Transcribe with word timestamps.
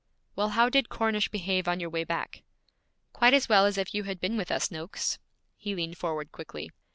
'Well, 0.35 0.49
how 0.57 0.67
did 0.67 0.89
Cornish 0.89 1.29
behave 1.29 1.67
on 1.67 1.79
your 1.79 1.91
way 1.91 2.03
back?' 2.03 2.41
'Quite 3.13 3.35
as 3.35 3.47
well 3.47 3.67
as 3.67 3.77
if 3.77 3.93
you 3.93 4.05
had 4.05 4.19
been 4.19 4.35
with 4.35 4.51
us, 4.51 4.71
Noakes.' 4.71 5.19
He 5.57 5.75
leaned 5.75 5.99
forward 5.99 6.31
quickly. 6.31 6.71